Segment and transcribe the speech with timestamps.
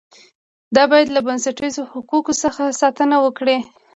[0.75, 3.57] دا باید له بنسټیزو حقوقو څخه ساتنه وکړي.